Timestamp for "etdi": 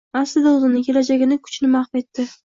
2.01-2.27